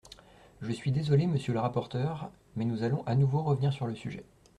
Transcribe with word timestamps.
Je 0.63 0.71
suis 0.71 0.91
désolé, 0.91 1.27
monsieur 1.27 1.53
le 1.53 1.59
rapporteur, 1.59 2.31
mais 2.55 2.65
nous 2.65 2.81
allons 2.81 3.03
à 3.05 3.13
nouveau 3.13 3.43
revenir 3.43 3.71
sur 3.71 3.85
le 3.85 3.93
sujet. 3.93 4.25